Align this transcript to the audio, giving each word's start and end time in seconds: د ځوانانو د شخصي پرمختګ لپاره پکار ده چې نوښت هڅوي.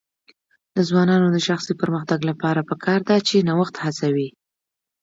د 0.75 0.77
ځوانانو 0.89 1.27
د 1.31 1.37
شخصي 1.47 1.73
پرمختګ 1.81 2.19
لپاره 2.29 2.67
پکار 2.69 2.99
ده 3.09 3.17
چې 3.27 3.45
نوښت 3.49 3.75
هڅوي. 3.83 4.29